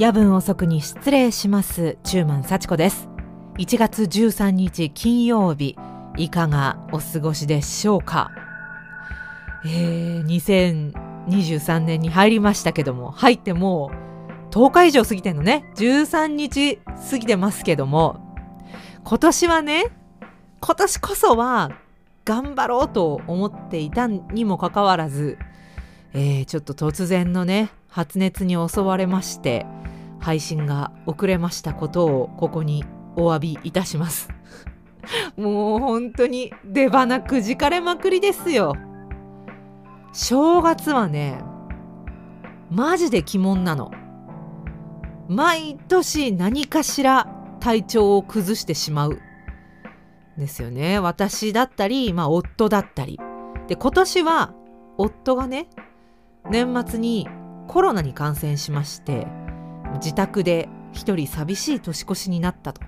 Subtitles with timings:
[0.00, 1.98] 夜分遅くに失礼します。
[2.04, 3.10] 中満幸子です。
[3.58, 5.76] 1月13日金曜日
[6.16, 8.30] いかがお過ごしでしょうか？
[9.66, 10.94] えー、
[11.28, 13.90] 2023年に入りましたけども入っても
[14.48, 15.70] う10日以上過ぎてんのね。
[15.76, 16.78] 13日
[17.10, 18.34] 過ぎてますけども
[19.04, 19.84] 今年はね
[20.62, 21.72] 今年こそは
[22.24, 25.36] 頑張ろうと思っていたにもかかわらず、
[26.14, 29.66] えー、ちょっと突然のね発熱に襲われまして
[30.20, 32.84] 配信が遅れましたことをここに
[33.16, 34.28] お詫びいたします。
[35.36, 38.74] もう本当に出花くじかれまくりですよ。
[40.12, 41.40] 正月はね
[42.70, 43.90] マジで鬼門なの。
[45.28, 47.28] 毎年何かしら
[47.60, 49.18] 体調を崩してしまう。
[50.36, 50.98] ですよね。
[50.98, 53.18] 私だったり、まあ、夫だったり。
[53.68, 54.54] で今年は
[54.98, 55.68] 夫がね
[56.50, 57.28] 年末に
[57.68, 59.26] コロナに感染しまして。
[59.94, 62.82] 自宅で一人寂しい年越しになったと。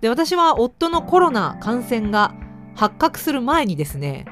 [0.00, 2.34] で私は夫のコロナ感染が
[2.74, 4.26] 発覚する前にですね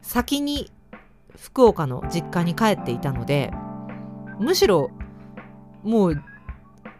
[0.00, 0.70] 先に
[1.36, 3.52] 福岡の実家に帰っていたので
[4.40, 4.90] むしろ
[5.82, 6.22] もう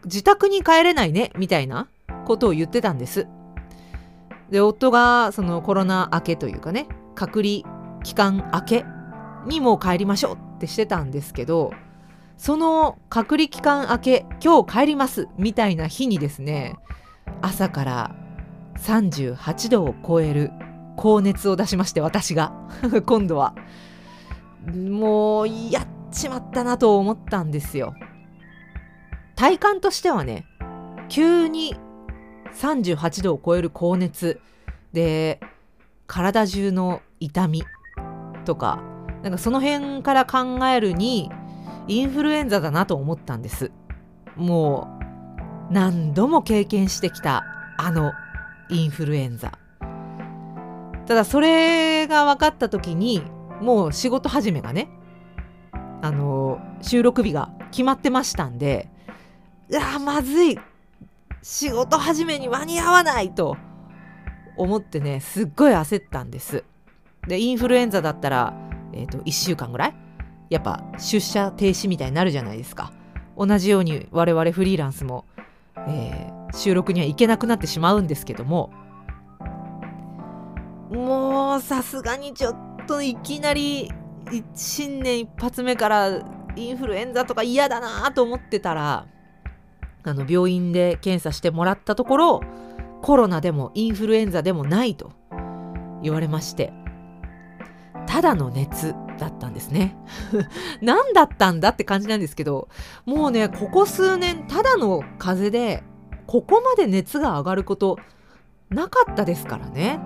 [0.05, 1.87] 自宅に帰れないねみたいな
[2.25, 3.27] ことを言ってたんです。
[4.49, 7.63] で夫がそのコロナ明けというかね隔離
[8.03, 8.85] 期間明け
[9.47, 11.71] にも帰りましょうってしてたんですけど
[12.37, 16.75] その隔離期間明け今日帰りますみたいな日にですね
[17.41, 18.15] 朝から
[18.77, 20.51] 38度を超える
[20.95, 22.53] 高熱を出しまして私が。
[23.05, 23.55] 今度は。
[24.73, 27.93] もうやっちまったなと思ったんですよ。
[29.35, 30.45] 体感としてはね
[31.09, 31.75] 急に
[32.53, 34.39] 38度を超える高熱
[34.93, 35.39] で
[36.07, 37.63] 体中の痛み
[38.45, 38.79] とか
[39.23, 41.31] なんかその辺から考えるに
[41.87, 43.71] インフルエンザだなと思ったんです。
[44.35, 44.87] も
[45.69, 47.43] う何度も経験してきた
[47.77, 48.13] あの
[48.69, 49.51] インフルエンザ。
[51.05, 53.23] ただそれが分かった時に
[53.61, 54.89] もう仕事始めがね
[56.01, 58.89] あの収録日が決まってましたんで
[59.69, 60.59] うわまずい。
[61.41, 63.57] 仕事始めに間に合わないと。
[64.55, 66.63] 思ってねすっごい焦ったんです。
[67.27, 68.53] でインフルエンザだったら、
[68.93, 69.95] えーと、と1週間ぐらい
[70.53, 72.93] やっぱ出社停止みたいになるじゃないですか。
[73.35, 75.25] 同じように我々フリーランスも、
[75.87, 78.69] えー、収録には行けなくなってしまうんですけども。
[80.91, 82.55] もうさすがにちょっ
[82.87, 83.91] といきなり
[84.53, 86.21] 新年一発目から
[86.55, 89.07] インフルエンザとか嫌だなと思ってたら
[90.03, 92.41] あの病院で検査してもらったところ
[93.01, 95.13] コロナでもインフルエンザでもないと
[96.03, 96.71] 言われまして。
[98.05, 98.93] ただの熱。
[99.23, 99.95] だったんですね。
[100.81, 102.67] 何だったんだって感じなんですけど、
[103.05, 105.83] もうね、ここ数年、ただの風邪で、
[106.27, 107.97] ここまで熱が上がること
[108.69, 109.99] なかったですからね。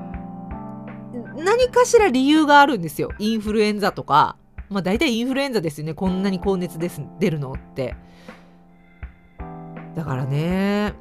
[1.35, 3.09] 何かしら理由があるんですよ。
[3.19, 4.38] インフルエンザとか。
[4.69, 5.94] まあ大体インフルエンザですよね。
[5.94, 7.95] こんなに高熱です出るのって。
[9.95, 10.94] だからね、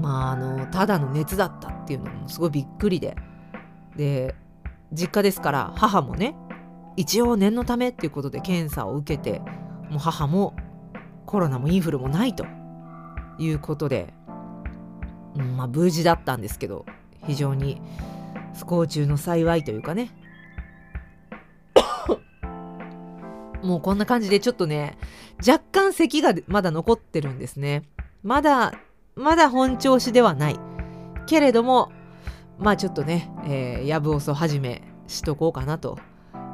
[0.00, 3.16] まああの、ただの熱だったっていうのもすごいびっくりで。
[3.96, 4.34] で、
[4.92, 6.36] 実家ですから母もね
[6.96, 9.40] 一応念のためっていうことで検査を受けて
[9.90, 10.54] もう母も
[11.26, 12.46] コロナもインフルもないと
[13.38, 14.12] いうことで、
[15.34, 16.84] うん、まあ無事だったんですけど
[17.26, 17.80] 非常に
[18.58, 20.10] 不幸中の幸いというかね。
[23.62, 24.98] もうこんな感じでちょっとね
[25.38, 27.84] 若干咳がまだ残ってるんですね。
[28.22, 28.74] まだ
[29.14, 30.60] まだ本調子ではない。
[31.26, 31.90] けれども
[32.58, 35.98] まあちょっとね、えー、やぶおそはじめしとこうかなと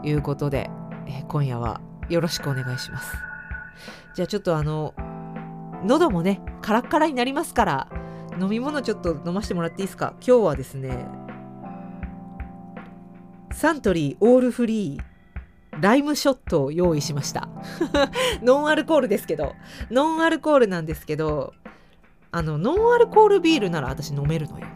[0.03, 0.70] いうことで、
[1.06, 3.16] えー、今夜はよろしくお願いします。
[4.14, 4.94] じゃあちょっとあの、
[5.84, 7.88] 喉もね、カラッカラになりますから、
[8.41, 10.14] 飲み物ちょっと飲ませてもらっていいですか？
[10.26, 11.06] 今日はですね、
[13.53, 17.48] サントリーオールフリーライムショットを用意しました。
[18.42, 19.54] ノンアルコールですけど、
[19.91, 21.54] ノンアルコールなんですけど、
[22.30, 24.66] あの、ノンアルコールビールなら私飲めるのよ。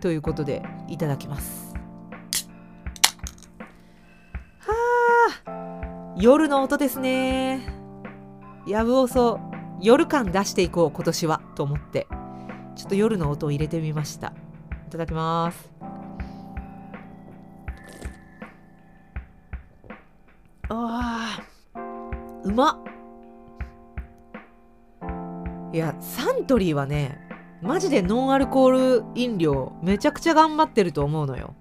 [0.00, 1.71] ということでいただきます
[6.22, 7.62] 夜の音ですね。
[8.64, 9.40] やぶおそ
[9.80, 12.06] 夜感出していこう今年はと思って。
[12.76, 14.28] ちょっと夜の音を入れてみました。
[14.86, 15.68] いただきます。
[20.68, 22.78] あーうまっ。
[25.72, 27.18] いやサントリーはね
[27.62, 31.56] マジでノンアルコール飲料めちゃくちゃ頑張ってると思うのよ。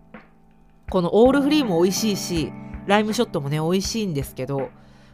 [0.91, 2.53] このオールフリーも美味しいし
[2.88, 4.69] ライムショットもね美味しいんですけど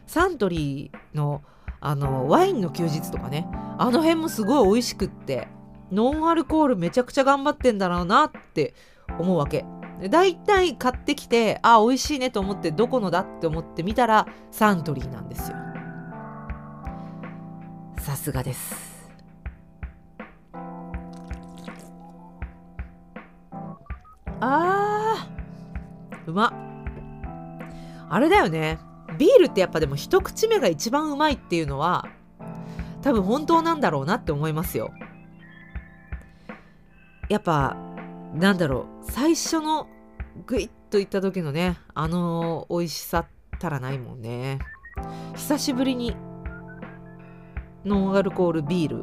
[0.06, 1.42] サントリーの
[1.80, 3.46] あのワインの休日とかね
[3.78, 5.46] あの辺もすごい美味しくって
[5.92, 8.74] ノンアルコールめちゃくちゃ頑張ってんだろうなって
[9.18, 9.64] 思うわけ。
[10.10, 15.56] だいたい買ってきてあ美味しいねと思ってどこのだって思って見たらサントリーなんですよ。
[17.98, 18.98] さすがです。
[24.40, 26.67] あーうまっ。
[28.10, 28.78] あれだよね。
[29.18, 32.06] ビールってやっぱでも一口目が一番うまいっていうのは
[33.02, 34.92] 多分本当なんだろうなって思いますよ。
[37.28, 37.76] やっぱ
[38.34, 39.10] なんだろう。
[39.10, 39.88] 最初の
[40.46, 43.26] グイッといった時のねあの美味しさっ
[43.58, 44.58] たらないもんね。
[45.34, 46.16] 久しぶりに
[47.84, 49.02] ノンアルコールビー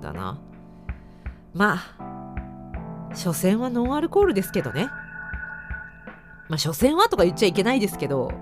[0.00, 0.40] だな。
[1.52, 4.88] まあ所詮はノンアルコールですけどね。
[6.54, 8.32] まあ所詮はとか言っちゃいけないですけど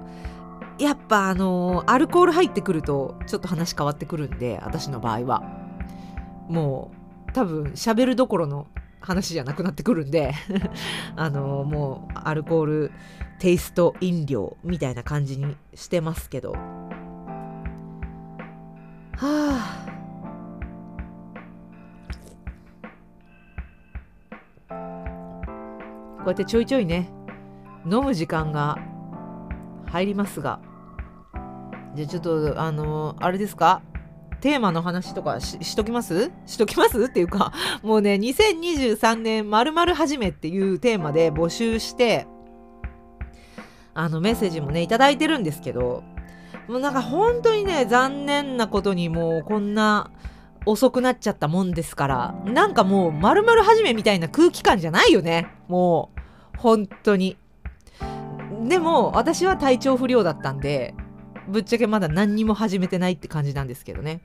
[0.79, 5.43] やっぱあのアルコール入ってくるとちょっと話変わってくるんで私の場合は。
[6.49, 6.91] も
[7.29, 8.67] う多分喋るどころの
[9.01, 10.35] 話じゃなくなってくるんで
[11.17, 12.93] あのもうアルコール
[13.39, 16.53] テイスト飲料みたいな感じにしてますけど。
[16.53, 16.59] は
[19.23, 19.87] あ
[26.19, 27.22] こうやってちょいちょいね
[27.85, 28.79] 飲む時間が
[29.87, 30.61] 入りますが
[31.95, 33.83] じゃあちょっとあのあれですか？
[34.41, 36.33] テーマの話とかししときます？
[36.47, 37.05] しときます？
[37.05, 37.53] っていうか
[37.83, 42.27] もうね2023年まるまる始めっていうテーマで募集して
[43.95, 46.03] あのメッセージもね頂いてるんですけど
[46.67, 50.11] もうなんか本当にね残念なことにもうこんな
[50.65, 55.49] 遅くなっちゃったもんですからなんかもうまるまる始めみたいな空気感じゃないよね。
[55.69, 56.11] も
[56.57, 57.37] う本当に。
[58.69, 60.95] でも私は体調不良だったんで
[61.49, 64.21] ぶっちゃけまだ何にも始めてないって感じなんですけどね。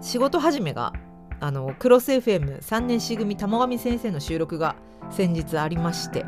[0.00, 0.92] 仕事始めが
[1.40, 4.76] あのクロス FM3 年 C 組玉上先生の収録が
[5.10, 6.24] 先日ありまして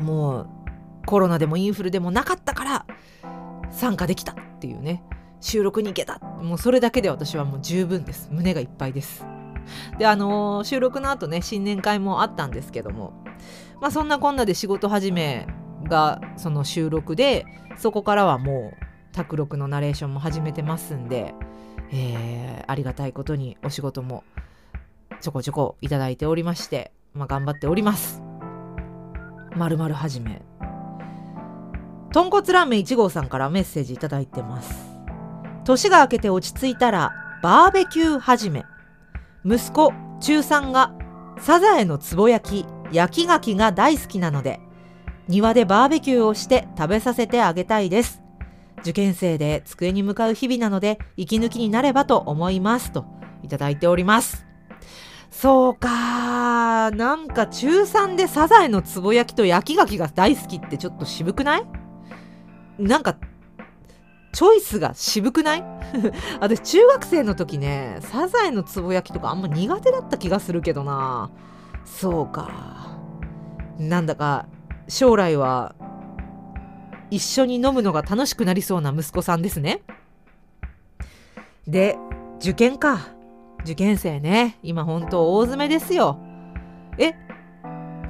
[0.00, 0.46] もう
[1.06, 2.86] コロナでもインフルでもなかったから
[3.70, 5.02] 参加できたっていうね。
[5.40, 6.20] 収録に行けた。
[6.20, 8.30] もうそれだけで私はもう十分です。
[8.32, 9.26] 胸がいっぱいです。
[9.98, 13.23] であのー、収録の後ね新年会もあったんですけども
[13.80, 15.46] まあそんなこんなで仕事始め
[15.84, 18.84] がその収録でそこからはもう
[19.14, 21.34] 卓録のナレーションも始めてますんで、
[21.92, 24.24] えー、ありがたいことにお仕事も
[25.20, 28.22] ちょこちょこいただいておりまして、まあ、頑張っております。
[29.56, 30.42] まるまるはじめ。
[32.12, 34.98] 豚骨ラーメン1号さんからメッセージいただいてます。
[35.64, 37.12] 年が明けて落ち着いたら
[37.42, 38.64] バーベキュー始め。
[39.44, 40.94] 息子中3が
[41.38, 44.60] サザエのつぼ焼き焼き牡蠣が大好きなので
[45.28, 48.22] 庭でバーベキューをして食べさせてあげたいです。
[48.80, 53.06] 受験生で机に向かう日々なので息抜きになればと思いますと
[53.42, 54.44] いただいております。
[55.30, 61.64] そうかなんか中3でサザエのつぼ焼きと焼き牡蠣が大好きってちょっと渋くない？
[62.78, 63.16] なんか
[64.34, 65.64] チョイスが渋くない？
[66.40, 71.30] 私中学生の時ねサザエのつぼ焼きとかあんま苦手だった気がするけどな
[71.84, 72.98] そうか
[73.78, 74.46] なんだか
[74.88, 75.74] 将来は
[77.10, 79.82] 一緒に飲むのが楽しくなりそうな息子さんですね。
[81.66, 81.96] で、
[82.40, 83.08] 受験か。
[83.62, 84.58] 受験生ね。
[84.62, 86.18] 今本当大詰めですよ。
[86.98, 87.14] え、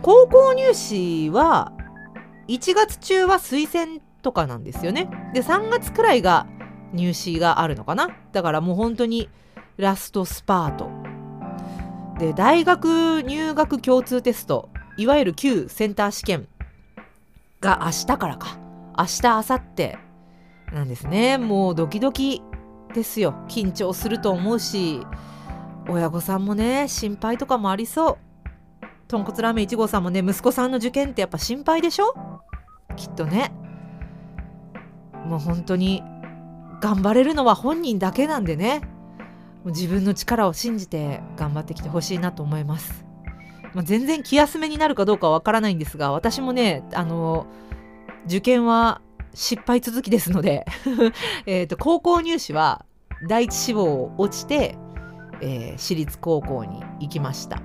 [0.03, 1.73] 高校入試は
[2.49, 5.09] 1月中は推薦とかなんですよね。
[5.35, 6.47] で、3月くらいが
[6.93, 8.09] 入試があるのかな。
[8.33, 9.29] だからもう本当に
[9.77, 11.04] ラストスパート。
[12.19, 16.49] で、大学入学共通テスト、いわゆる旧センター試験
[17.61, 18.59] が明日からか。
[18.97, 19.99] 明日明後日
[20.73, 21.39] なんですね。
[21.39, 22.43] もうドキドキ
[22.95, 23.35] ですよ。
[23.49, 25.01] 緊張すると思うし
[25.89, 28.19] 親御さんもね心配とかもありそう。
[29.09, 32.15] 豚骨ラーメン1号さんもね息子さんの受験ってやっぱ心配でしょ？
[32.97, 33.53] きっとね。
[35.27, 36.05] もう本当に
[36.81, 38.83] 頑張れるのは本人だけなんでね。
[39.71, 43.05] 自分の力を信じて頑張ってきてほしいなと思います。
[43.75, 47.47] まあ、全然気休めになるかどうかわからないんですが私もねあの
[48.27, 49.01] 受験は
[49.35, 50.65] 失敗続きですので
[51.45, 52.85] えと高校入試は
[53.29, 54.77] 第一志望を落ちて、
[55.41, 57.61] えー、私立高校に行きました。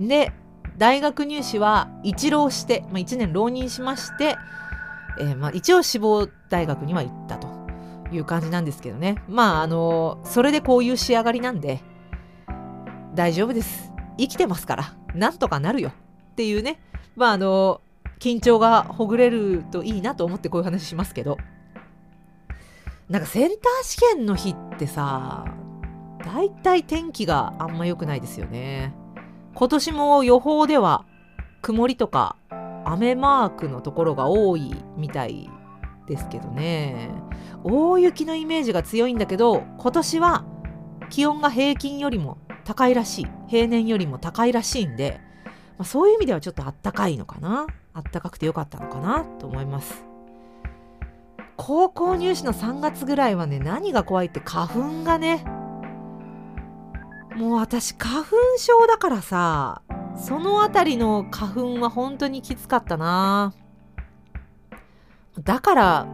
[0.00, 0.32] で
[0.78, 4.36] 大学入試は一浪して、まあ、1年浪人しまして、
[5.18, 7.47] えー、まあ、一応志望大学には行ったと。
[8.12, 9.22] いう感じなんですけどね。
[9.28, 11.82] まああのそれでこういう仕上がりなんで
[13.14, 13.92] 大丈夫です。
[14.18, 15.90] 生きてますから、なんとかなるよ。
[16.32, 16.80] っていうね、
[17.16, 17.80] まああの、
[18.18, 21.36] 緊張がほぐれるといいなと思ってこういう話しますけど、
[23.08, 25.46] なんかセンター試験の日ってさ
[26.24, 28.94] だいたい天気があんま良くないですよね。
[29.54, 31.06] 今年も予報では
[31.62, 32.36] 曇りとか
[32.84, 35.50] 雨マークのところが多いみたい
[36.08, 37.10] ですけどね。
[37.62, 40.44] 大雪のイメージが強いんだけど今年は
[41.10, 43.26] 気温が平均よりも高いらしい。
[43.48, 47.66] 平年よりも高いらしいんで、まあ、そういう意味ではちょっとあったかいのかな。
[47.94, 50.04] あったかくてよかったのかなと思います。
[51.56, 55.44] 高校入試の3月ぐらいはね何が怖いって花粉がね
[57.36, 59.82] もう私花粉症だからさ
[60.16, 63.52] その辺りの花粉は本当にきつかったな。
[65.40, 66.06] だから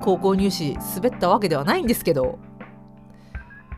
[0.00, 2.38] 高校入試滑ったわけではないんですけど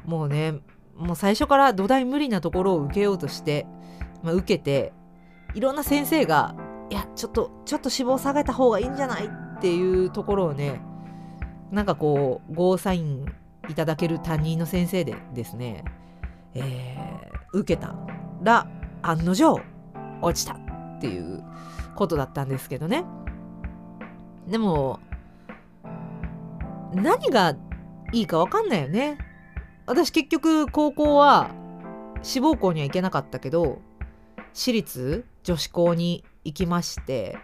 [0.05, 0.55] もうね
[0.97, 3.67] もう最初から土台無理なところを受けようとして、
[4.23, 4.93] まあ、受けて
[5.55, 6.55] いろんな先生が
[6.91, 10.81] いやちょっとちょっと脂肪下げた方がいいんじゃないっていうところをね
[11.71, 13.27] なんかこうゴーサイン
[13.69, 15.85] いただける担任の先生でですね、
[16.55, 17.97] えー、受けた
[18.43, 18.69] ら
[19.03, 19.61] 案の定
[20.21, 21.43] 落ちたっていう
[21.97, 23.05] ことだったんですけどね。
[24.47, 25.01] でも
[26.93, 27.57] 何が
[28.13, 29.19] いいか分かんないよね。
[29.87, 31.51] 私結局高校は
[32.23, 33.79] 志望校には行けなかったけど
[34.55, 37.37] 私立女子校に行きまして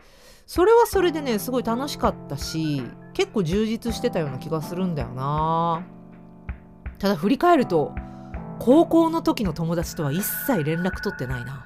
[0.47, 5.85] それはそれでねすごい楽しかったし結構充実してたような気がするんだよな。
[6.99, 7.95] ただ振り返ると
[8.59, 11.64] 高校の時の友達とは一切連絡取ってないな。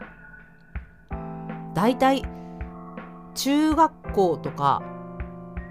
[1.75, 2.25] だいたい
[3.35, 4.83] 中学校とか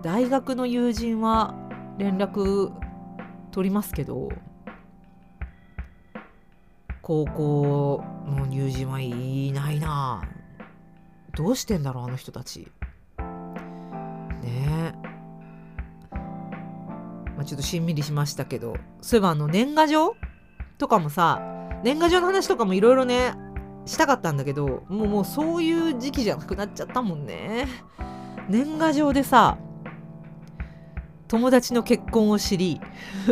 [0.03, 1.55] 大学の友人は
[1.98, 2.74] 連絡
[3.51, 4.29] 取りますけど
[7.01, 10.24] 高校の友人はいないな。
[11.36, 12.72] どうしてんだろうあの人たち。
[14.41, 14.93] ね。
[14.93, 14.93] え、
[17.36, 18.75] まあ、ちょっとしんみりしましたけど。
[19.01, 20.15] そういえばあの年賀状
[20.77, 21.41] とかもさ
[21.83, 23.33] 年賀状の話とかもいろいろね
[23.86, 27.67] したかったんだけどもうもうそういう時期じゃなくなっちゃったもんね。
[28.50, 29.57] 年賀状でさ
[31.27, 32.82] 友達の結婚を知り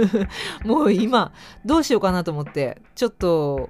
[0.66, 1.32] もう今
[1.66, 3.70] どうしようかなと思ってちょっと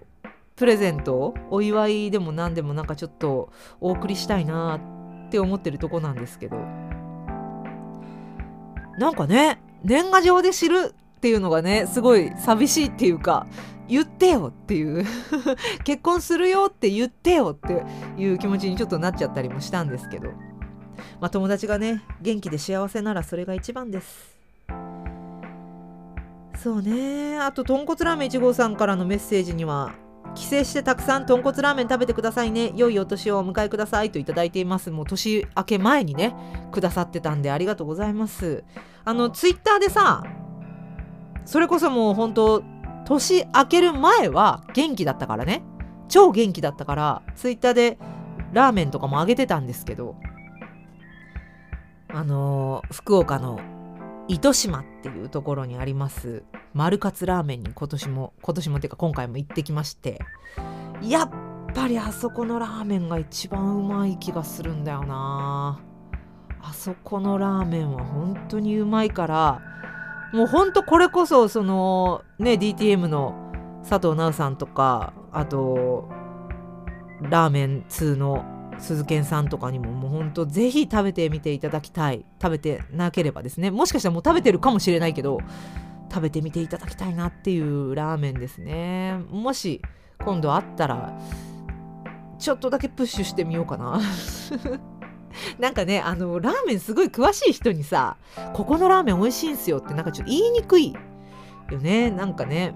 [0.56, 4.80] プレゼントお祝いでも何でもなんかちょっとお送りしたいな
[5.28, 6.58] って思ってるとこなんですけど
[8.98, 13.48] なんかね年賀状で知るっていうのがねすごい寂しいっていうか
[13.88, 15.06] 言ってよっていう
[15.84, 17.84] 結婚するよって言ってよって
[18.18, 20.30] いう気持ちにちょっとなっちゃったりもしたんですけど。
[21.20, 24.38] まあ、友達がね元気で幸せならそれが一番です。
[26.56, 27.40] そうね。
[27.40, 29.94] あと豚骨ラーメン1号さんからのメッセージには
[30.36, 32.72] 帰省してたくさん豚骨ラーメン食べてくださいね。
[32.76, 34.92] 良いお年をお迎えくださいといいています。
[34.92, 36.36] もう年明け前にね
[36.72, 38.64] くださってたんでありがとうございます。
[39.04, 40.24] あのツイッターでさ
[41.46, 42.64] それこそもう本当
[43.06, 45.64] 年明ける前は元気だったからね。
[46.08, 47.98] 超元気だったからツイッターで
[48.54, 50.16] ラーメンとかもあげてたんですけど
[52.14, 53.60] あの福岡の
[54.28, 60.20] 糸島っていうところにあります丸カツラーメンに今年も今年もっていうか今回も行ってきまして
[61.02, 61.30] やっ
[61.74, 65.82] ぱりあそこのラーメンが一番うまい気がするんだよな。
[66.64, 69.62] あそこのラーメンは本当にうまいから
[70.32, 73.52] もうほんとこれこそそのね DTM の
[73.88, 76.08] 佐藤直さんとかあと
[77.22, 78.46] ラーメン2の
[78.82, 82.26] 鈴賢さんとかにももうほんとぜひ食べてみていただきたい。
[82.42, 83.72] 食べてなければですね。
[83.72, 85.40] もしかしたらもう食べてるかもしれないけど
[86.10, 89.20] 食べてみていただきたいなっていうラーメンですね。
[89.30, 89.82] もし
[90.20, 91.18] 今度あったら
[92.40, 94.02] ちょっとだけプッシュしてみようかな。
[95.60, 98.18] なんかねあのラーメンすごい詳しい人にさ
[98.54, 100.94] ここのラーメン美味しいんすよってなんかちょっと言いにくい
[101.72, 102.10] よね。
[102.10, 102.74] なんかね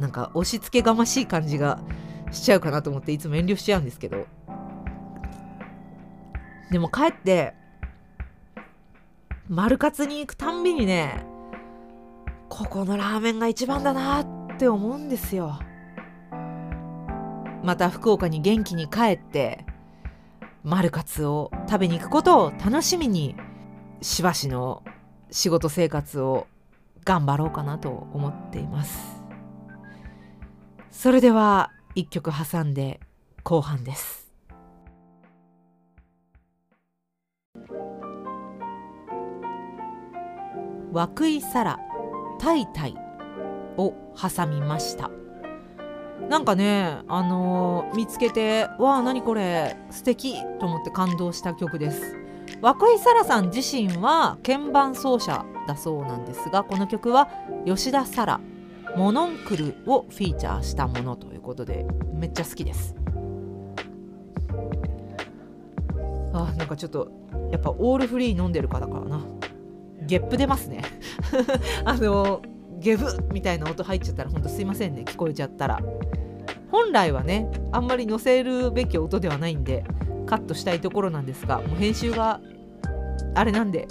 [0.00, 1.80] なんか押し付けがましい感じが
[2.30, 4.26] しちゃうかなと思っていつも遠慮しちゃうんですけど。
[6.70, 7.54] でも帰って
[9.48, 11.24] 丸カツに行くたんびにね
[12.48, 15.58] ここのラーメンが一番だなって思うんですよ。
[17.62, 19.66] また福岡に元気に帰って
[20.64, 23.36] 丸カツを食べに行くことを楽しみに
[24.00, 24.82] しばしの
[25.30, 26.46] 仕事生活を
[27.04, 29.22] 頑張ろうかなと思っています。
[30.90, 33.00] それでは一曲挟んで
[33.42, 34.27] 後半です。
[40.92, 41.78] 涌井サラ
[42.38, 42.94] タイタイ
[43.76, 45.10] を挟みました。
[46.28, 52.16] なんかねあのー、見つけてわあ何これ素敵と思って感動した曲です。
[52.62, 57.28] 涌井沙羅さん自身は鍵盤奏者だそうなんですがこの曲は
[57.66, 58.40] 吉田沙羅
[58.96, 62.94] モノンクルをフィーチャーしたものということでめっちゃ好きです。
[66.32, 67.10] あなんかちょっと
[67.50, 69.20] やっぱオールフリー飲んでるからかな。
[70.08, 70.82] ゲップ出ますね。
[71.84, 72.42] あの
[72.80, 75.02] ゲップみたいな音入っちゃったらほんとすいませんね。
[75.04, 75.78] 聞こえちゃったら。
[76.70, 79.84] 本来はねあんまり載せるべき音ではないんで
[80.26, 82.40] カットしたいところなんですがもう編集が
[83.34, 83.86] あれなんで、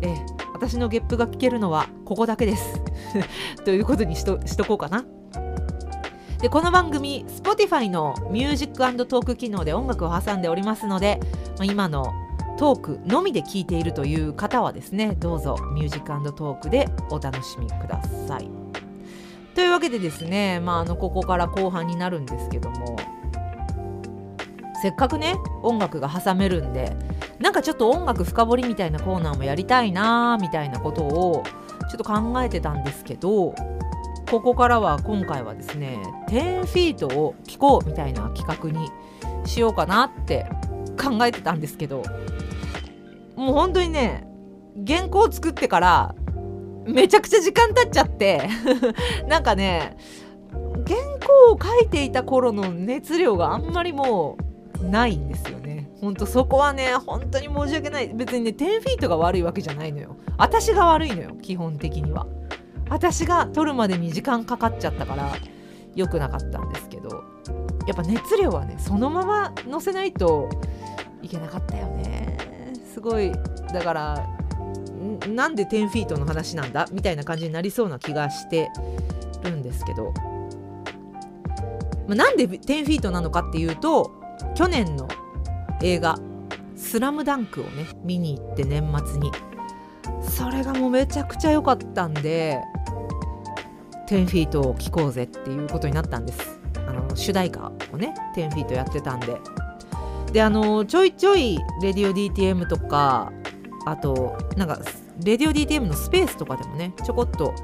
[0.00, 0.16] え、
[0.54, 2.82] 私のゲップが聞けるのはここだけです。
[3.64, 5.04] ということにしとしとこうかな。
[6.40, 11.20] でこの番組 Spotify のミュージックトーク機能で音楽を挟んでおりますので、
[11.56, 12.12] まあ、今の
[12.58, 18.48] トークのみで聞いているという方はですねどうぞミュージックトークでお楽しみください。
[19.54, 22.96] というわけでですね、まあ、あのここから後半になるんですけども
[24.80, 26.96] せっかくね音楽が挟めるんで
[27.38, 31.44] なんかちょっと音楽深掘りみたいなコーナーもやりたいなみたいなことを
[31.90, 33.54] ちょっと考えてたんですけど
[34.30, 38.90] ここからは今回はですね10-FEET を聴こうみたいな企画に
[39.46, 40.46] しようかなって
[41.00, 42.02] 考えてたんですけど
[43.36, 44.26] もう本当にね
[44.86, 46.14] 原稿作ってから
[46.86, 48.48] めちゃくちゃ時間経っちゃって
[49.28, 49.96] なんかね
[50.86, 54.36] 原稿を書いていた頃の熱量があんまりも
[54.80, 55.88] うないんですよね。
[56.00, 58.08] ほんとそこはね本当に申し訳ない。
[58.08, 60.16] 別にね10フィートが悪いわけじゃないのよ。
[60.36, 62.26] 私が悪いのよ基本的には。
[62.90, 65.32] 私が撮るまでに時間かかっちゃったから
[65.94, 67.22] 良くなかったんですけど。
[67.86, 70.48] やっぱ熱量はねそのまま載せないと
[71.20, 72.31] いけなかったよね。
[72.92, 73.32] すごい
[73.72, 74.26] だから
[75.28, 76.86] なんで10フィートの話なんだ？
[76.92, 78.70] みたいな感じになりそうな気がして
[79.44, 80.12] るんですけど、
[82.06, 84.12] まあ、なんで10フィートなのかっていうと
[84.54, 85.08] 去年の
[85.82, 86.18] 映画
[86.76, 89.30] 「スラムダンクをね見に行って年末に。
[90.22, 92.60] それがもうめちゃくちゃ良かったんで
[94.08, 96.60] 10フィートを聴こうぜっていうことになったんです。
[96.86, 99.36] あの主題歌をね10フィートやってたんで。
[100.32, 103.32] であのちょいちょいレディオ DTM とか
[103.84, 104.80] あとなんか
[105.22, 107.54] レディオ DTM のスペースとかでもねちょこっと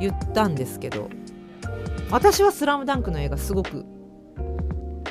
[0.00, 1.10] 言ったんですけど
[2.10, 3.84] 私は「スラムダンクの映画すごく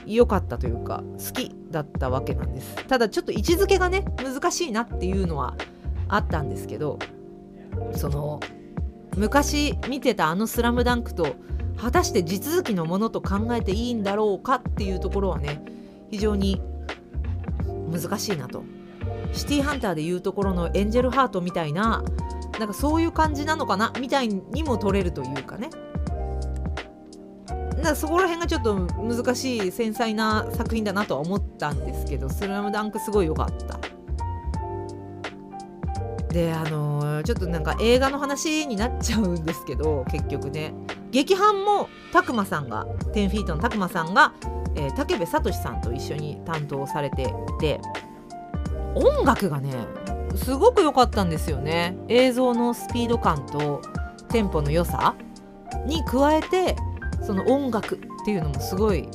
[0.05, 2.75] 良かったというか好きだったわけなんです。
[2.87, 5.55] ただちょっと位置づけがね難しいなっていうのは
[6.07, 6.99] あったんですけど
[7.95, 8.39] その
[9.17, 11.35] 昔見てたあの「スラムダンクと
[11.77, 15.63] 果たして地続きのものと考えていいんだろうかっていうところはね
[16.11, 16.61] 非常に
[17.93, 18.63] 難しいなと。
[19.33, 22.03] シティーハンターでいうところのエンジェルハートみたいな
[22.59, 25.69] なんかそういう感じなのかなみたいにも取れるというかね。
[27.81, 33.79] だそこら辺がちょっと難しい繊細な作品だなとは思ったんですけど「スラムダンクすごい良かった。
[36.29, 40.73] であのー、ちょっとなんか映画の話になっちゃうんですけど結局ね。
[41.11, 44.33] 劇伴も拓磨さんが10フィートの拓磨さんが、
[44.75, 47.27] えー、武部聡さんと一緒に担当されてい
[47.59, 47.79] て
[48.95, 49.73] 音楽がね
[50.35, 51.95] すごく良かったんですよね。
[52.07, 53.81] 映像のスピード感と
[54.29, 55.15] テンポの良さ
[55.85, 56.75] に加えて
[57.21, 59.07] その音楽っていうのもすごい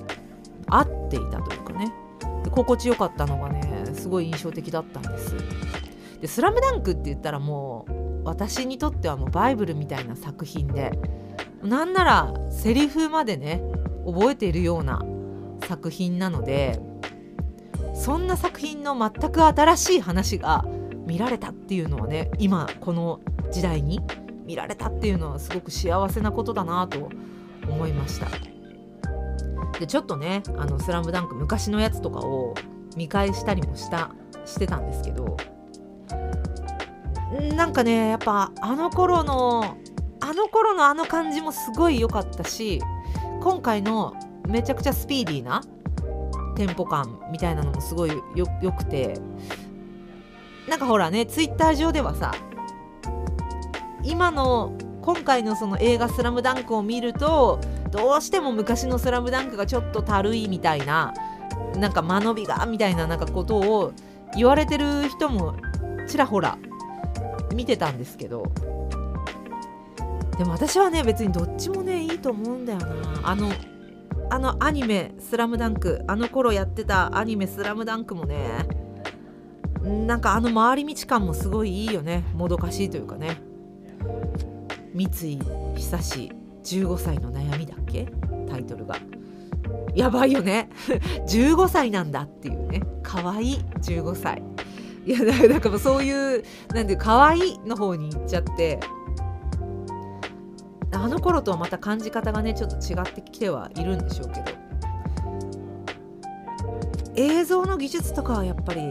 [0.68, 1.92] 合っていたというかね。
[2.50, 5.34] 心地よかったのがねすごい印象的だったんです。
[6.20, 10.98] で「スラムダンクって言ったらもう私にとってはもうバイブルみたいな作品で
[11.62, 13.62] なんならセリフまでね
[14.06, 15.02] 覚えているような
[15.68, 16.80] 作品なので
[17.94, 20.64] そんな作品の全く新しい話が
[21.06, 23.20] 見られたっていうのはね今この
[23.52, 24.00] 時代に
[24.46, 27.10] 見られたっていうのはすごく幸せなことだなと
[27.68, 28.28] 思いました。
[29.78, 32.54] でちょっとね「あのスラムダンク昔のやつとかを
[32.96, 34.10] 見返したりもした
[34.46, 35.36] してたんですけど
[37.54, 39.76] なんかねやっぱあの頃の
[40.20, 42.80] あの頃のあの感じもすごい良かったし
[43.40, 44.14] 今回の
[44.48, 45.62] めちゃくちゃスピーディーな
[46.56, 49.20] テンポ感みたいなのもすごいよくて。
[50.68, 52.34] なんかほらねツイッター上ではさ
[54.02, 57.58] 今の今回のその映画「スラムダンクを見ると
[57.90, 61.14] どうしても昔の「スラムダンクがちょっとたるいみたいな
[61.76, 63.92] なんか間延びがみたいななんかことを
[64.36, 65.54] 言われてる人も
[66.06, 66.58] ちらほら
[67.54, 68.44] 見てたんですけど。
[70.36, 72.86] でも私はね別にどっちもねいいと思うんだよな。
[73.24, 73.48] あの
[74.30, 76.02] あのアニメ「スラムダンク。
[76.06, 78.66] あの頃やってたアニメ「スラムダンクもね
[80.06, 82.24] なんかあの回り道感もすごいいいよね。
[82.34, 83.40] もどかしいというかね。
[84.94, 85.38] 三井
[85.76, 86.32] 久志
[86.64, 88.06] 15歳の悩みだっけ？
[88.48, 88.96] タイトルが。
[89.94, 90.68] やばいよね。
[91.28, 92.82] 15歳なんだっていうね。
[93.02, 94.42] 可愛いい15歳。
[95.06, 98.78] いやだからそういうなんで可愛いの方に行っちゃって。
[101.02, 104.46] あの頃とはまた感じ方がねちょっと違ってきてはいるんでしょうけど。
[107.14, 108.90] 映像の技術とかはやっぱり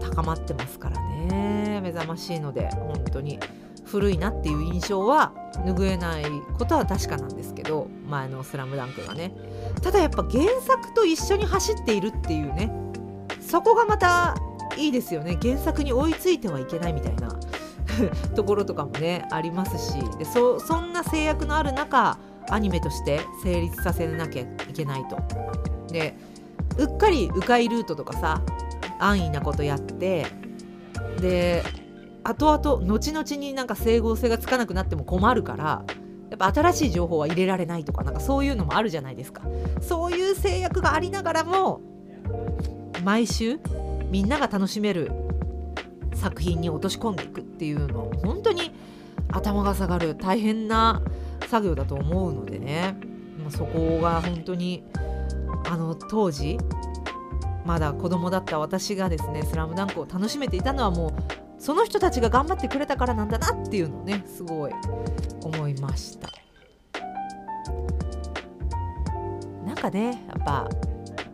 [0.00, 1.80] 高まってますからね。
[1.82, 3.38] 目覚ましいので本当に。
[3.84, 5.32] 古いなっていう印象は
[5.64, 6.24] 拭えない
[6.58, 7.86] ことは確かなんですけど。
[8.08, 9.32] 前の「スラムダンクがね。
[9.80, 12.72] ただやっぱ原作と一緒に走っているっていうね。
[13.40, 14.34] そこがまた
[14.76, 15.38] いいですよね。
[15.40, 17.28] 原作に追いついてはいけないみたいな。
[18.34, 22.18] ところとかもねありますしでそそんな制約のある中
[22.50, 25.18] アニメとして成立させなきゃいけないと。
[25.92, 26.16] で
[26.78, 28.42] うっかり迂回ルートとかさ
[28.98, 30.26] 安易なことやって
[31.20, 31.62] で
[32.22, 35.84] 後々後々になんか整合性がつかなくなっても困るから
[36.30, 39.42] やっぱ新しい情報は入れられないとかなんかそういうのもあるじゃないですか
[39.80, 41.80] そういう制約がありながらも
[43.04, 43.60] 毎週
[44.10, 45.12] みんなが楽しめる
[46.16, 48.72] 作品に落とし込んでいくっていうの本当に
[49.28, 51.02] 頭が下がる大変な
[51.48, 52.96] 作業だと思うのでね。
[53.46, 54.82] もうそこが本当に
[55.68, 56.58] あの当時
[57.64, 61.12] まだ子供だった私がですね「スラムダンクを楽しめていたのはもう
[61.58, 64.72] その人たちが頑張ってくれたからなんだなっていうのをねすごい
[65.42, 66.28] 思いました。
[69.64, 70.68] なんかねやっぱ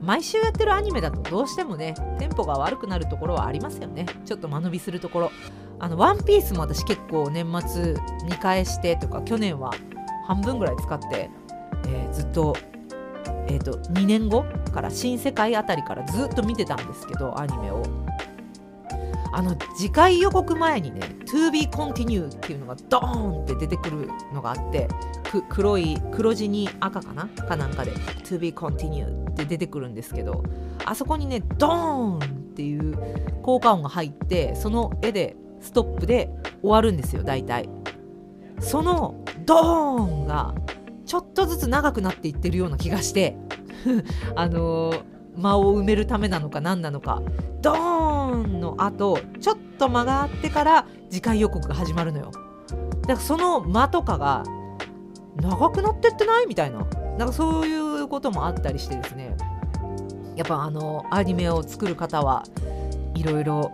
[0.02, 4.06] 毎週やってるアニメだとどうしてもねテンポが悪くなるところはありますよね。
[4.24, 5.32] ちょっと間延びするところ。
[5.78, 9.72] あのワンピースも私結構年末見返してとか去年は
[10.28, 11.28] 半分ぐらい使って、
[11.88, 12.56] えー、ずっと,、
[13.48, 17.82] えーと、と2年後から新世界あたりからずっと見てたんですけどアニメを。
[19.32, 24.88] あの次回予告前にね「To be continue」っていうのがドーンって出てくるのがあって
[25.48, 27.26] 黒い黒地に赤かな？
[27.26, 27.92] かなんかで
[28.24, 30.44] 「To be continue」って出てくるんですけど
[30.84, 32.20] あそこにねドーンっ
[32.54, 32.94] ていう
[33.42, 37.68] 効果音が入ってその絵でストップで終わるんですよ大体。
[38.60, 40.54] そのドーンが
[41.04, 43.36] ちょっとずつ長くなっていってるような気がして
[44.36, 45.02] あのー、
[45.36, 47.22] 間を埋めるためなのか何なのか。
[47.60, 52.30] ドーンの後ちょっと間があってから次回予告が始まるのよ。
[53.02, 54.44] だからその間とかが
[55.36, 56.46] 長くなってってない？
[56.46, 56.84] みたいな。
[57.18, 59.36] なんかそういうこともあったりしてですね。
[60.36, 62.44] やっぱあのアニメを作る方は
[63.14, 63.72] いろいろ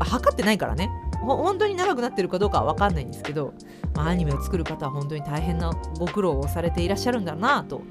[0.00, 0.90] 測ってないからね。
[1.22, 3.52] 本当に長くなってるかどうかは分かんないんですけど、
[3.94, 7.82] まあ、アニメを作る方は本当に大変なご苦労をされていらっしゃるんだなと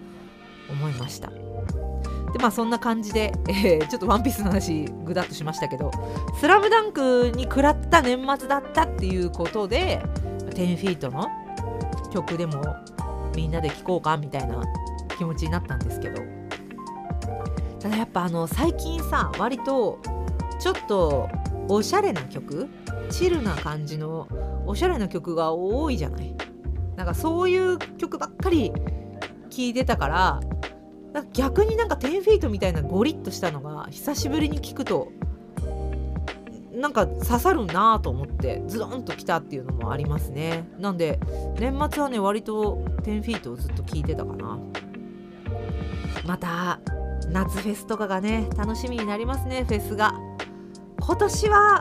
[0.70, 1.32] 思いました。
[2.36, 5.90] でまあそんな感じで、えー、ちょっとワンピースの話ぐだっとしましたけど
[6.38, 10.04] 「スラムダンクに食らった年末だったっていうことで
[10.50, 11.30] 10フィートの
[12.14, 12.76] 曲でも
[13.38, 14.62] みんなで聴こうかみたいな
[15.18, 16.22] 気持ちになったんですけど。
[17.80, 20.00] ただやっぱあの最近さ割と
[20.60, 21.30] ちょっと
[21.70, 22.68] おしゃれな曲
[23.12, 24.28] チルな感じの
[24.66, 26.36] おしゃれな曲が多いじゃない。
[26.96, 28.74] なんかそういう曲ばっかり
[29.50, 30.40] 聴いてたから
[31.16, 35.14] なんか逆になんか10フィートみたいなゴリッとしたのが久しぶりに聞くと
[36.74, 40.68] なんか刺さるなと思ってズドンときたっていうのもありますね。
[40.78, 41.18] なんで
[41.58, 44.60] 年末はね割と10フィートをずっと聞いてたかな。
[46.26, 46.82] また
[47.30, 50.20] 夏フェスとかがね楽しみになりますねフェスが。
[51.00, 51.80] 今年は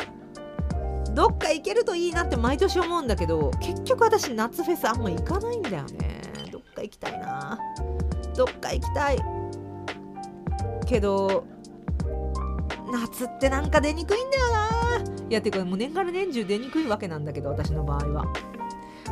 [1.13, 6.23] どっか行けるといいなって毎年思うんだけど結局私夏フェスあんま行かないんだよね。
[6.53, 7.59] どっか行きたいな。
[8.37, 9.19] どっか行きたい。
[10.87, 11.45] けど
[12.93, 14.65] 夏ってなんか出にくいんだよな。
[15.31, 18.25] いやてかもう年がら年中出にくいわけなんだけど私の場合は。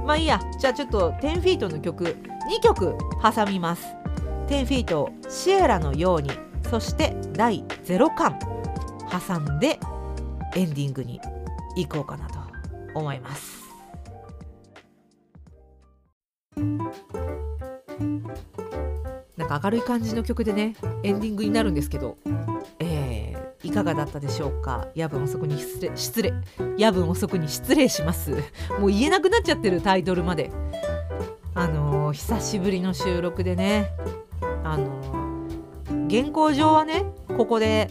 [0.04, 0.40] まあいいや。
[0.58, 2.14] じゃあちょっと10フィートの曲2
[2.62, 3.86] 曲挟みます。
[4.48, 6.30] 10フィートシエラのように
[6.70, 8.38] そして第0巻
[9.26, 9.78] 挟んで
[10.54, 11.20] エンディングに
[11.76, 12.38] 行こうかなと
[12.94, 13.61] 思います。
[19.60, 22.16] か明るい感じの曲でねエンディングになるんですけど、
[22.78, 24.88] えー、いかがだったでしょうか？
[24.94, 26.32] 夜分遅くに失礼失礼。
[26.78, 28.30] 夜分遅くに失礼します。
[28.78, 30.50] もう言えなくなっちゃってるタイトルまで。
[31.54, 33.90] あのー、久しぶりの収録でね
[34.64, 37.04] あのー、原稿上はね
[37.36, 37.90] ここで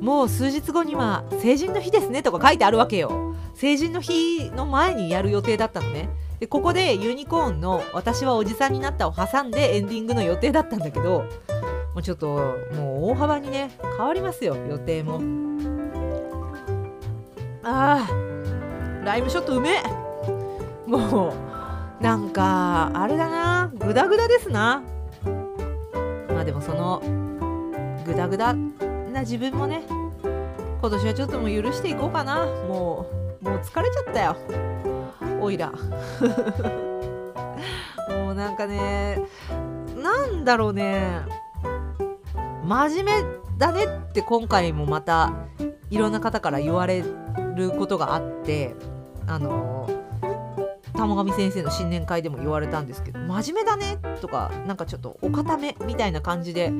[0.00, 3.34] もう数日後には成人の日ですねとか書いてあるわけよ。
[3.54, 6.08] 成人の日の前にやる予定だったのね。
[6.44, 11.20] でここでユニコーンの「私はおじさんになった」を挟んでエンディングの予定だったんだけど
[11.94, 12.26] もうちょっと
[12.76, 15.22] もう大幅にね変わりますよ予定も。
[17.62, 19.82] あーライムショットうめえ。
[20.86, 21.32] も
[22.00, 24.82] うなんかあれだなグダグダですな。
[26.28, 27.00] まあでもその
[28.04, 32.44] グダグダな自分もね今年はちょっともう許していこうかな。
[32.44, 33.06] も
[33.42, 34.36] うもう疲れちゃったよ。
[35.40, 35.72] おいら。
[38.08, 39.22] もうなんかね
[39.96, 41.22] なんだろうね。
[42.64, 43.22] 真面目
[43.58, 45.32] だねって今回もまた
[45.90, 47.04] いろんな方から言われ
[47.54, 48.74] ることがあって
[49.26, 49.88] あの
[50.94, 56.72] 玉上先生の新年会でも言われたんですけど真面目だねとかなんかちょっとお固めみたいな感じで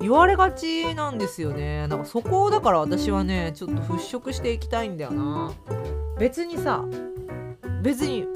[0.00, 1.86] 言われがちなんですよね。
[1.86, 5.52] なんかそこをだから私はねちょっと払拭していきたいんだよな。
[6.18, 6.84] 別にさ
[7.80, 8.26] 別に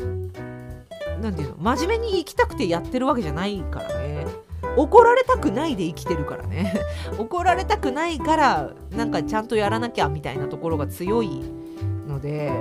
[1.21, 4.27] 何て言うの真面目に生きたくてやってるわけじゃないからね。
[4.77, 6.75] 怒られたくないで生きてるからね。
[7.19, 11.43] 怒られたくないからなんかちゃんとやらなきゃみたいなところが強い
[12.09, 12.53] ので。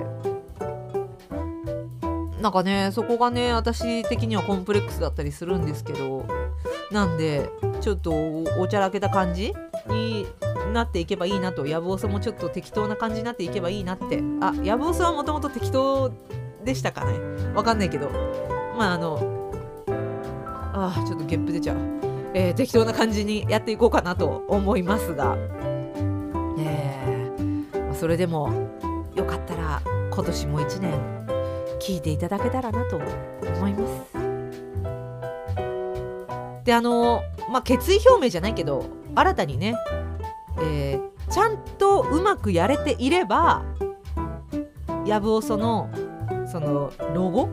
[2.42, 6.26] なんかねそこがね私的にはコンプレックスだったりするんですけど
[6.92, 8.12] なんでちょっと
[8.60, 9.54] おちゃらけた感じ
[9.88, 10.28] に
[10.74, 11.66] なっていけばいいなと。
[11.66, 14.22] やぶおそもちょっと適当な感じになっていけばいいなって。
[14.42, 16.12] あやぶおそはもともと適当
[16.64, 17.20] でしたかね。
[17.54, 18.10] わかんないけど。
[18.78, 19.44] まああの
[20.74, 21.78] ああちょっとゲップ出ちゃう、
[22.34, 25.38] えー、適当な感じにやっていこうかなと思いますが、
[26.60, 28.52] えー、それでも
[29.16, 30.94] よかったら今年も1年
[31.80, 34.24] 聞いていただけたらなと思います。
[36.64, 37.22] であの
[37.52, 39.76] まあ決意表明じゃないけど新たにね、
[40.60, 43.64] えー、ちゃんとうまくやれていれば
[45.06, 45.90] やぶおその
[46.54, 47.50] そのロゴ？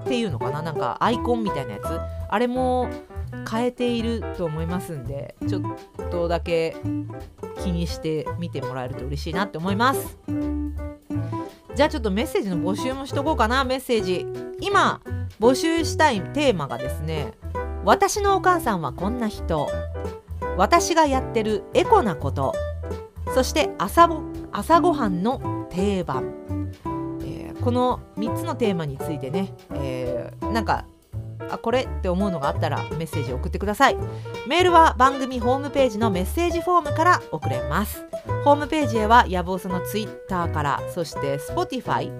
[0.00, 0.62] っていうのかな？
[0.62, 1.84] なんかアイコンみたいなやつ？
[2.28, 2.88] あれも
[3.48, 5.62] 変えていると思いますんでちょっ
[6.10, 6.76] とだけ
[7.62, 10.18] 気にして見てもらえると嬉しいなって思います。
[11.76, 13.62] じゃあちょっとメッセージの募集もしとこうかな。
[13.62, 14.26] メッセージ。
[14.60, 15.00] 今
[15.38, 17.34] 募集したいテーマがですね
[17.84, 19.68] 私のお母さんはこんな人。
[20.56, 22.52] 私がやってるエコなこと。
[23.34, 26.57] そして朝ご朝ごはんの定番。
[27.62, 30.84] この3つのテーマについてね、えー、なんか
[31.50, 33.96] あこれって思うのがあったらメッセージ送ってください。
[34.46, 38.04] メールは番組ホームページのメッセージフォームから送れます。
[38.44, 42.12] ホームページへはやぼうさのツイッターからそして Spotify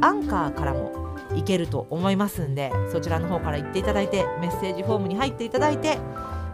[0.00, 5.98] アンカーからもいけると思いますんでそちらの方から行っていただいてメッセージフォームに入っていただいて、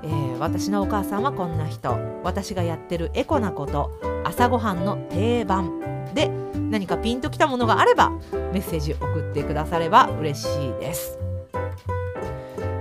[0.02, 1.96] えー、私のお母さんはこんな人。
[2.22, 3.90] 私がやってるエコなこと。
[4.24, 5.93] 朝ごはんの定番。
[6.14, 6.30] で
[6.70, 8.10] 何かピンときたものがあれば
[8.52, 11.18] メッセージ送ってくだされば嬉しいです。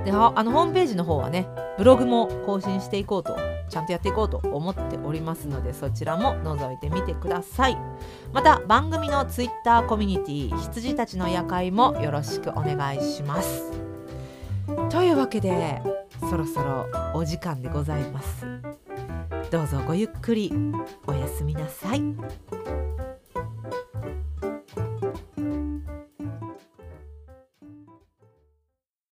[0.05, 3.37] であのホームページの方はねブログも更新していこうと
[3.69, 7.77] ちゃんとやっていこうと思っておりますのでそちらも覗いてみてください。
[8.33, 13.71] また番組のツイッターコミュニティ羊たちの夜会もよろしくお願いします。
[14.89, 15.81] というわけで
[16.29, 18.45] そろそろお時間でございます。
[19.49, 20.51] どうぞごゆっくり
[21.07, 22.03] おやすみなさい。